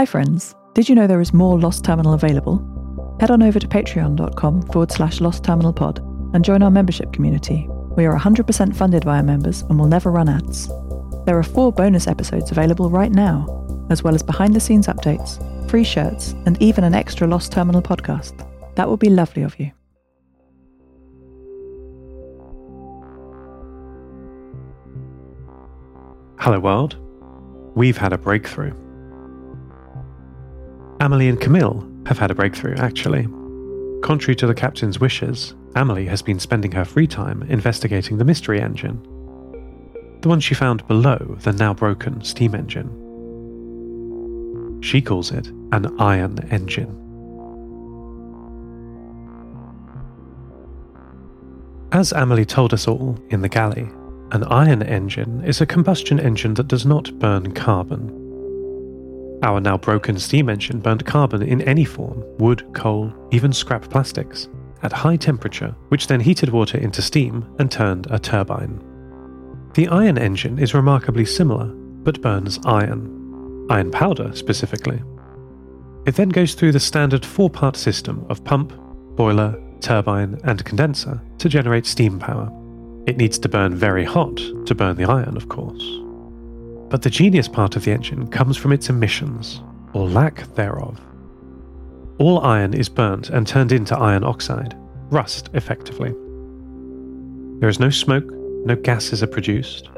[0.00, 0.54] Hi, friends.
[0.72, 2.56] Did you know there is more Lost Terminal available?
[3.20, 5.98] Head on over to patreon.com forward slash Lost Terminal Pod
[6.32, 7.68] and join our membership community.
[7.98, 10.68] We are 100% funded by our members and will never run ads.
[11.26, 13.44] There are four bonus episodes available right now,
[13.90, 15.36] as well as behind the scenes updates,
[15.68, 18.48] free shirts, and even an extra Lost Terminal podcast.
[18.76, 19.70] That would be lovely of you.
[26.38, 26.96] Hello, world.
[27.74, 28.72] We've had a breakthrough.
[31.00, 33.26] Amelie and Camille have had a breakthrough, actually.
[34.02, 38.60] Contrary to the captain's wishes, Amelie has been spending her free time investigating the mystery
[38.60, 39.00] engine.
[40.20, 42.90] The one she found below the now broken steam engine.
[44.82, 46.94] She calls it an iron engine.
[51.92, 53.88] As Amelie told us all in the galley,
[54.32, 58.19] an iron engine is a combustion engine that does not burn carbon.
[59.42, 64.48] Our now broken steam engine burnt carbon in any form wood, coal, even scrap plastics
[64.82, 68.82] at high temperature, which then heated water into steam and turned a turbine.
[69.74, 75.02] The iron engine is remarkably similar, but burns iron, iron powder specifically.
[76.06, 78.72] It then goes through the standard four part system of pump,
[79.16, 82.50] boiler, turbine, and condenser to generate steam power.
[83.06, 85.82] It needs to burn very hot to burn the iron, of course.
[86.90, 91.00] But the genius part of the engine comes from its emissions, or lack thereof.
[92.18, 94.76] All iron is burnt and turned into iron oxide,
[95.08, 96.10] rust effectively.
[97.60, 98.28] There is no smoke,
[98.66, 99.88] no gases are produced,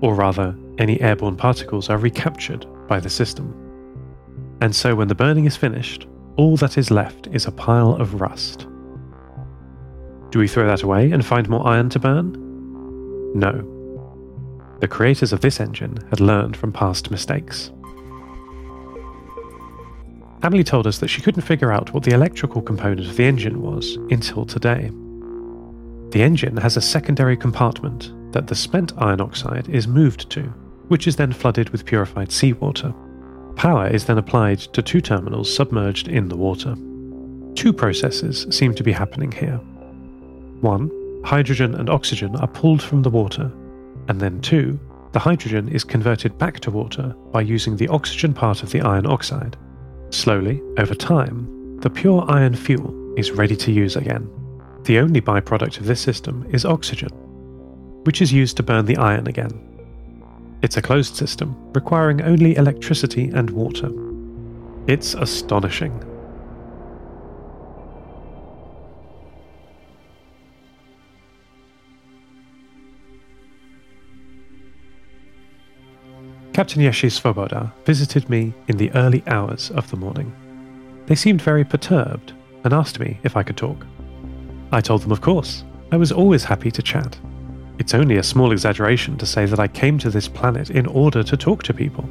[0.00, 3.54] or rather, any airborne particles are recaptured by the system.
[4.62, 8.20] And so when the burning is finished, all that is left is a pile of
[8.20, 8.66] rust.
[10.30, 12.32] Do we throw that away and find more iron to burn?
[13.34, 13.68] No.
[14.82, 17.70] The creators of this engine had learned from past mistakes.
[20.42, 23.62] Amelie told us that she couldn't figure out what the electrical component of the engine
[23.62, 24.90] was until today.
[26.10, 30.42] The engine has a secondary compartment that the spent iron oxide is moved to,
[30.88, 32.92] which is then flooded with purified seawater.
[33.54, 36.74] Power is then applied to two terminals submerged in the water.
[37.54, 39.58] Two processes seem to be happening here.
[40.60, 41.22] 1.
[41.24, 43.52] Hydrogen and oxygen are pulled from the water,
[44.08, 44.78] and then 2.
[45.12, 49.06] The hydrogen is converted back to water by using the oxygen part of the iron
[49.06, 49.56] oxide.
[50.10, 54.30] Slowly, over time, the pure iron fuel is ready to use again.
[54.84, 57.10] The only byproduct of this system is oxygen,
[58.04, 59.50] which is used to burn the iron again.
[60.62, 63.90] It's a closed system, requiring only electricity and water.
[64.86, 65.92] It's astonishing
[76.52, 80.34] Captain Yeshi Svoboda visited me in the early hours of the morning.
[81.06, 83.86] They seemed very perturbed and asked me if I could talk.
[84.70, 87.18] I told them, of course, I was always happy to chat.
[87.78, 91.22] It's only a small exaggeration to say that I came to this planet in order
[91.22, 92.04] to talk to people.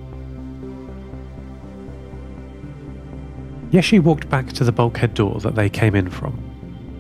[3.70, 6.40] Yeshi walked back to the bulkhead door that they came in from,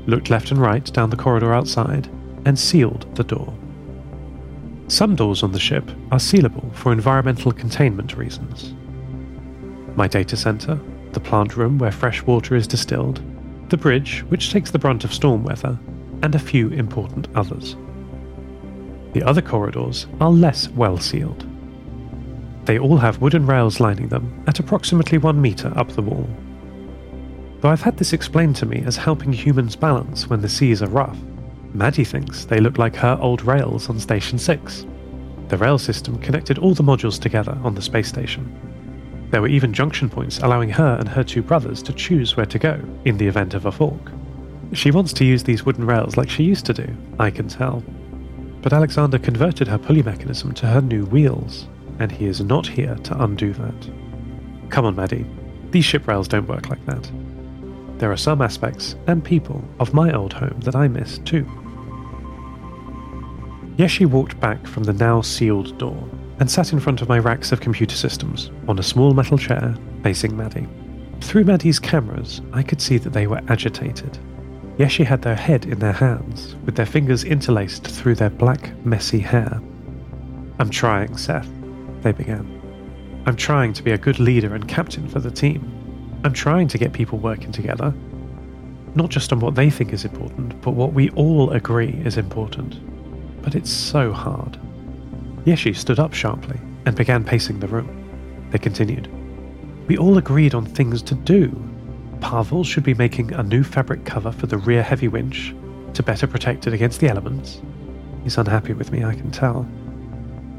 [0.05, 2.07] looked left and right down the corridor outside,
[2.45, 3.51] and sealed the door.
[4.91, 8.73] Some doors on the ship are sealable for environmental containment reasons.
[9.95, 10.77] My data center,
[11.13, 13.21] the plant room where fresh water is distilled,
[13.69, 15.79] the bridge, which takes the brunt of storm weather,
[16.21, 17.77] and a few important others.
[19.13, 21.47] The other corridors are less well sealed.
[22.65, 26.27] They all have wooden rails lining them at approximately one meter up the wall.
[27.61, 30.89] Though I've had this explained to me as helping humans balance when the seas are
[30.89, 31.17] rough,
[31.73, 34.85] Maddie thinks they look like her old rails on Station 6.
[35.47, 39.27] The rail system connected all the modules together on the space station.
[39.31, 42.59] There were even junction points allowing her and her two brothers to choose where to
[42.59, 44.11] go in the event of a fork.
[44.73, 46.87] She wants to use these wooden rails like she used to do,
[47.19, 47.83] I can tell.
[48.61, 51.67] But Alexander converted her pulley mechanism to her new wheels,
[51.99, 53.89] and he is not here to undo that.
[54.69, 55.25] Come on, Maddie.
[55.71, 57.09] These ship rails don't work like that.
[57.97, 61.45] There are some aspects and people of my old home that I miss too.
[63.77, 66.09] Yeshi walked back from the now sealed door
[66.39, 69.75] and sat in front of my racks of computer systems on a small metal chair
[70.03, 70.67] facing Maddie.
[71.21, 74.19] Through Maddie's cameras, I could see that they were agitated.
[74.77, 79.19] Yeshi had their head in their hands, with their fingers interlaced through their black, messy
[79.19, 79.61] hair.
[80.59, 81.49] I'm trying, Seth,
[82.01, 82.59] they began.
[83.25, 86.19] I'm trying to be a good leader and captain for the team.
[86.25, 87.93] I'm trying to get people working together.
[88.95, 92.79] Not just on what they think is important, but what we all agree is important
[93.41, 94.59] but it's so hard.
[95.45, 98.49] Yeshi stood up sharply and began pacing the room.
[98.51, 99.09] They continued.
[99.87, 101.51] We all agreed on things to do.
[102.19, 105.55] Pavel should be making a new fabric cover for the rear heavy winch
[105.93, 107.61] to better protect it against the elements.
[108.23, 109.67] He's unhappy with me, I can tell.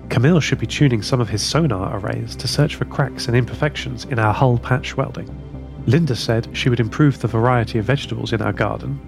[0.08, 4.05] Camille should be tuning some of his sonar arrays to search for cracks and imperfections
[4.06, 5.31] in our hull patch welding.
[5.87, 9.00] Linda said she would improve the variety of vegetables in our garden,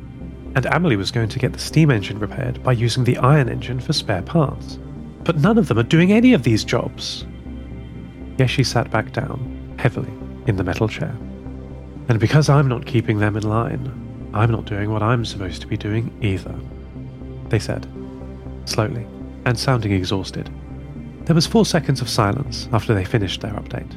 [0.55, 3.81] and Amelie was going to get the steam engine repaired by using the iron engine
[3.81, 4.79] for spare parts.
[5.25, 7.27] But none of them are doing any of these jobs.
[8.37, 10.13] Yeshi sat back down, heavily,
[10.47, 11.17] in the metal chair.
[12.09, 15.67] And because I'm not keeping them in line, I'm not doing what I'm supposed to
[15.67, 16.55] be doing either.
[17.49, 17.89] They said,
[18.65, 19.07] slowly,
[19.47, 20.53] and sounding exhausted.
[21.25, 23.97] There was four seconds of silence after they finished their update.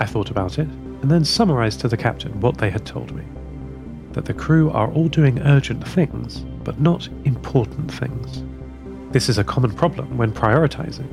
[0.00, 3.24] I thought about it, and then summarized to the captain what they had told me
[4.14, 8.42] that the crew are all doing urgent things, but not important things.
[9.12, 11.08] This is a common problem when prioritizing.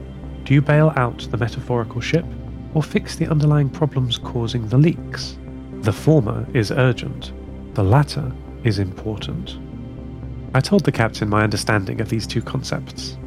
[0.45, 2.25] Do you bail out the metaphorical ship,
[2.73, 5.37] or fix the underlying problems causing the leaks?
[5.81, 7.33] The former is urgent,
[7.73, 8.31] the latter
[8.63, 9.57] is important.
[10.53, 13.17] I told the captain my understanding of these two concepts.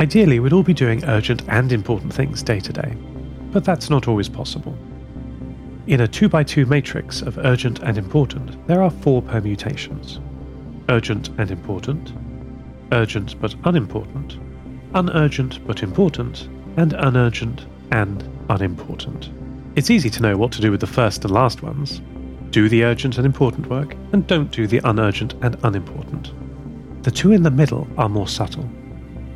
[0.00, 2.96] Ideally, we'd all be doing urgent and important things day to day,
[3.52, 4.76] but that's not always possible.
[5.86, 10.18] In a 2x2 matrix of urgent and important, there are four permutations
[10.88, 12.14] urgent and important,
[12.92, 14.38] urgent but unimportant,
[14.94, 16.48] unurgent but important,
[16.78, 19.28] and unurgent and unimportant.
[19.76, 22.00] It's easy to know what to do with the first and last ones,
[22.48, 26.32] do the urgent and important work, and don't do the unurgent and unimportant.
[27.02, 28.66] The two in the middle are more subtle.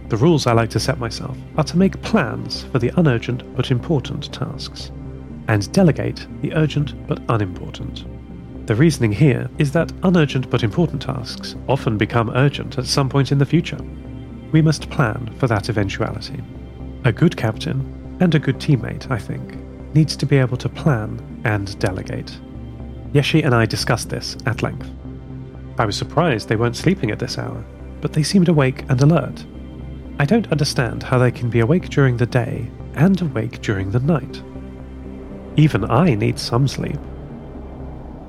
[0.08, 3.70] The rules I like to set myself are to make plans for the unurgent but
[3.70, 4.90] important tasks,
[5.48, 8.04] and delegate the urgent but unimportant.
[8.66, 13.32] The reasoning here is that unurgent but important tasks often become urgent at some point
[13.32, 13.78] in the future.
[14.52, 16.42] We must plan for that eventuality.
[17.04, 19.56] A good captain, and a good teammate, I think,
[19.94, 22.38] needs to be able to plan and delegate.
[23.12, 24.90] Yeshi and I discussed this at length.
[25.78, 27.64] I was surprised they weren't sleeping at this hour,
[28.00, 29.44] but they seemed awake and alert.
[30.18, 34.00] I don't understand how they can be awake during the day and awake during the
[34.00, 34.42] night.
[35.58, 37.00] Even I need some sleep.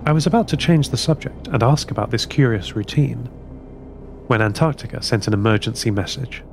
[0.08, 3.28] I was about to change the subject and ask about this curious routine
[4.26, 6.44] when Antarctica sent an emergency message.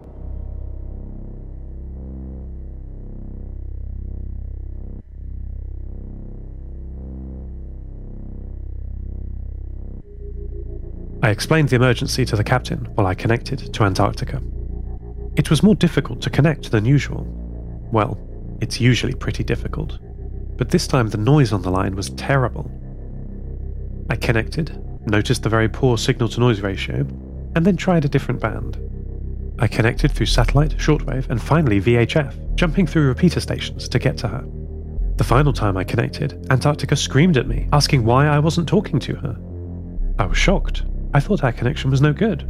[11.22, 14.42] I explained the emergency to the captain while I connected to Antarctica.
[15.36, 17.24] It was more difficult to connect than usual.
[17.90, 18.18] Well,
[18.60, 19.98] it's usually pretty difficult.
[20.56, 22.70] But this time the noise on the line was terrible.
[24.08, 27.06] I connected, noticed the very poor signal to noise ratio,
[27.54, 28.78] and then tried a different band.
[29.58, 34.28] I connected through satellite, shortwave, and finally VHF, jumping through repeater stations to get to
[34.28, 34.44] her.
[35.16, 39.14] The final time I connected, Antarctica screamed at me, asking why I wasn't talking to
[39.16, 39.36] her.
[40.18, 40.84] I was shocked.
[41.14, 42.46] I thought our connection was no good.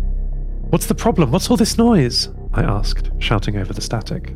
[0.70, 1.30] What's the problem?
[1.30, 2.28] What's all this noise?
[2.52, 4.34] I asked, shouting over the static.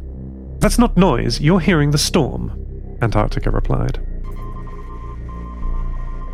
[0.61, 2.60] That's not noise, you're hearing the storm,
[3.03, 3.99] Antarctica replied.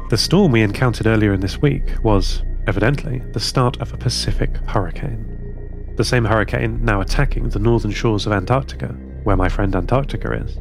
[0.08, 4.56] The storm we encountered earlier in this week was, evidently, the start of a Pacific
[4.66, 5.94] hurricane.
[5.96, 8.88] The same hurricane now attacking the northern shores of Antarctica,
[9.24, 10.58] where my friend Antarctica is.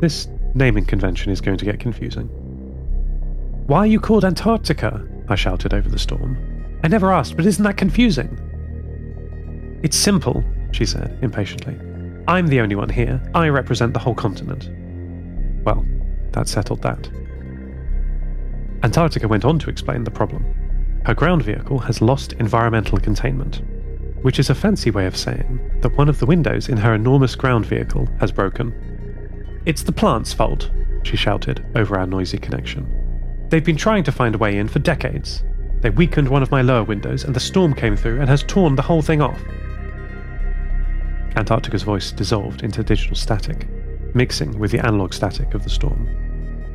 [0.00, 2.26] This naming convention is going to get confusing.
[3.66, 5.06] Why are you called Antarctica?
[5.28, 6.36] I shouted over the storm.
[6.82, 8.38] I never asked, but isn't that confusing?
[9.82, 10.42] It's simple,
[10.72, 11.76] she said impatiently.
[12.26, 13.22] I'm the only one here.
[13.34, 14.70] I represent the whole continent.
[15.66, 15.84] Well,
[16.30, 17.10] that settled that.
[18.84, 20.44] Antarctica went on to explain the problem.
[21.04, 23.62] Her ground vehicle has lost environmental containment,
[24.22, 27.34] which is a fancy way of saying that one of the windows in her enormous
[27.34, 28.72] ground vehicle has broken.
[29.66, 30.70] It's the plant's fault,
[31.02, 32.86] she shouted over our noisy connection.
[33.48, 35.42] They've been trying to find a way in for decades.
[35.80, 38.76] They weakened one of my lower windows, and the storm came through and has torn
[38.76, 39.42] the whole thing off.
[41.34, 43.66] Antarctica's voice dissolved into digital static,
[44.16, 46.08] mixing with the analog static of the storm.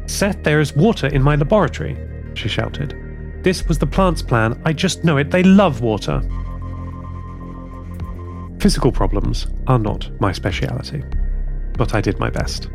[0.06, 1.98] Seth, there is water in my laboratory,
[2.36, 2.96] she shouted.
[3.44, 4.62] This was the plant's plan.
[4.66, 5.32] I just know it.
[5.32, 6.22] They love water.
[8.60, 11.04] Physical problems are not my speciality,
[11.74, 12.70] but I did my best.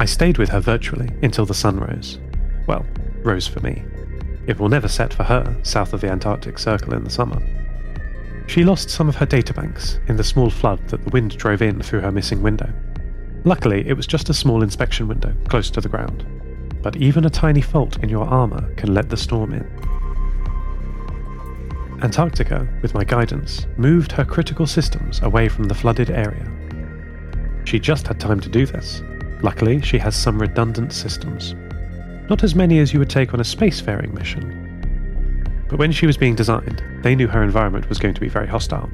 [0.00, 2.18] I stayed with her virtually until the sun rose.
[2.66, 2.84] Well,
[3.22, 3.84] rose for me.
[4.48, 7.40] It will never set for her south of the Antarctic Circle in the summer.
[8.48, 11.80] She lost some of her databanks in the small flood that the wind drove in
[11.80, 12.72] through her missing window.
[13.44, 16.24] Luckily, it was just a small inspection window close to the ground,
[16.82, 19.64] but even a tiny fault in your armour can let the storm in.
[22.02, 26.48] Antarctica, with my guidance, moved her critical systems away from the flooded area.
[27.64, 29.02] She just had time to do this,
[29.42, 31.54] Luckily, she has some redundant systems.
[32.30, 35.66] Not as many as you would take on a spacefaring mission.
[35.68, 38.46] But when she was being designed, they knew her environment was going to be very
[38.46, 38.88] hostile.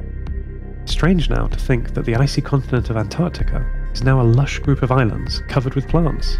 [0.86, 4.82] Strange now to think that the icy continent of Antarctica is now a lush group
[4.82, 6.38] of islands covered with plants.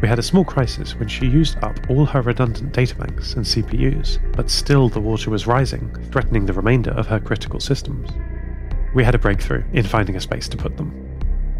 [0.00, 4.18] We had a small crisis when she used up all her redundant databanks and CPUs,
[4.34, 8.08] but still the water was rising, threatening the remainder of her critical systems.
[8.94, 10.90] We had a breakthrough in finding a space to put them.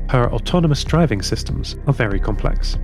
[0.09, 2.79] Her autonomous driving systems are very complex.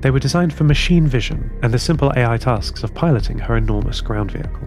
[0.00, 4.00] They were designed for machine vision and the simple AI tasks of piloting her enormous
[4.00, 4.66] ground vehicle.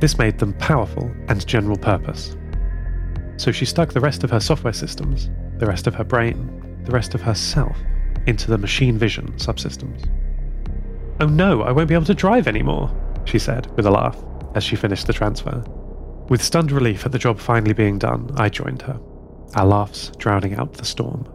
[0.00, 2.36] This made them powerful and general purpose,
[3.36, 5.30] so she stuck the rest of her software systems,
[5.62, 6.50] the rest of her brain,
[6.82, 7.78] the rest of herself,
[8.26, 10.10] into the machine vision subsystems.
[11.20, 12.90] Oh no, I won't be able to drive anymore,
[13.26, 14.20] she said with a laugh
[14.56, 15.62] as she finished the transfer.
[16.28, 18.98] With stunned relief at the job finally being done, I joined her,
[19.54, 21.28] our laughs drowning out the storm.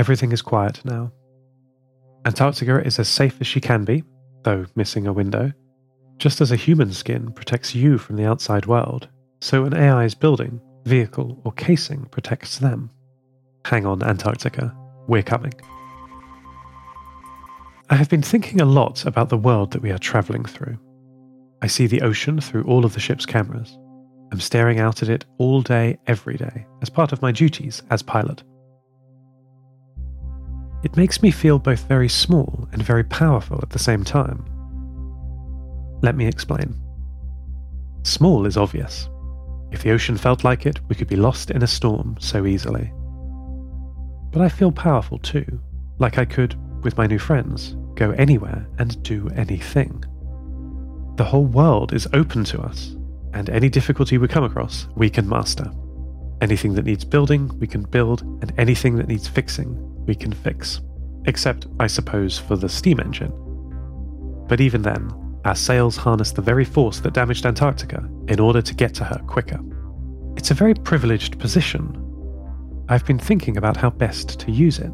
[0.00, 1.12] Everything is quiet now.
[2.24, 4.02] Antarctica is as safe as she can be,
[4.44, 5.52] though missing a window.
[6.16, 9.10] Just as a human skin protects you from the outside world,
[9.42, 12.90] so an AI's building, vehicle, or casing protects them.
[13.66, 14.74] Hang on, Antarctica.
[15.06, 15.52] We're coming.
[17.90, 20.78] I have been thinking a lot about the world that we are travelling through.
[21.60, 23.78] I see the ocean through all of the ship's cameras.
[24.32, 28.02] I'm staring out at it all day, every day, as part of my duties as
[28.02, 28.42] pilot.
[30.82, 34.44] It makes me feel both very small and very powerful at the same time.
[36.02, 36.74] Let me explain.
[38.02, 39.08] Small is obvious.
[39.72, 42.92] If the ocean felt like it, we could be lost in a storm so easily.
[44.32, 45.60] But I feel powerful too,
[45.98, 50.02] like I could, with my new friends, go anywhere and do anything.
[51.16, 52.96] The whole world is open to us,
[53.34, 55.70] and any difficulty we come across, we can master.
[56.40, 60.80] Anything that needs building, we can build, and anything that needs fixing, we can fix.
[61.26, 63.32] Except, I suppose, for the steam engine.
[64.48, 65.10] But even then,
[65.44, 69.18] our sails harness the very force that damaged Antarctica in order to get to her
[69.26, 69.60] quicker.
[70.36, 71.96] It's a very privileged position.
[72.88, 74.92] I've been thinking about how best to use it.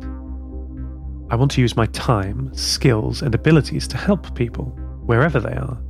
[1.30, 4.66] I want to use my time, skills, and abilities to help people,
[5.06, 5.80] wherever they are.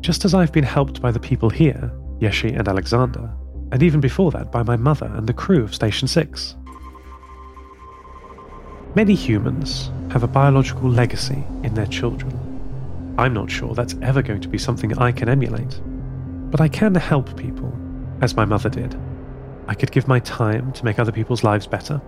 [0.00, 3.32] Just as I've been helped by the people here, Yeshi and Alexander,
[3.72, 6.56] and even before that by my mother and the crew of Station 6.
[8.98, 12.34] Many humans have a biological legacy in their children.
[13.16, 15.80] I'm not sure that's ever going to be something I can emulate,
[16.50, 17.72] but I can help people,
[18.22, 18.98] as my mother did.
[19.68, 22.00] I could give my time to make other people's lives better.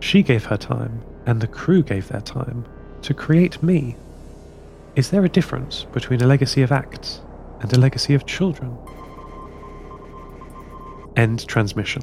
[0.00, 2.66] She gave her time, and the crew gave their time,
[3.00, 3.96] to create me.
[4.96, 7.22] Is there a difference between a legacy of acts
[7.60, 8.76] and a legacy of children?
[11.16, 12.02] End transmission.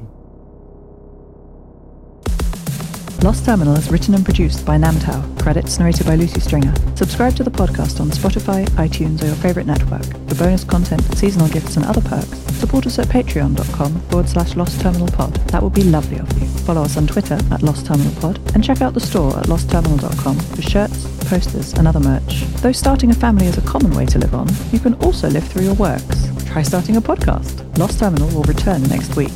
[3.24, 5.40] Lost Terminal is written and produced by Namtao.
[5.42, 6.74] Credits narrated by Lucy Stringer.
[6.94, 10.04] Subscribe to the podcast on Spotify, iTunes, or your favourite network.
[10.28, 14.78] For bonus content, seasonal gifts, and other perks, support us at patreon.com forward slash Lost
[14.82, 15.36] Terminal Pod.
[15.48, 16.46] That would be lovely of you.
[16.66, 20.38] Follow us on Twitter at Lost Terminal Pod and check out the store at lostterminal.com
[20.38, 22.42] for shirts, posters, and other merch.
[22.60, 25.48] Though starting a family is a common way to live on, you can also live
[25.48, 26.28] through your works.
[26.44, 27.78] Try starting a podcast.
[27.78, 29.32] Lost Terminal will return next week.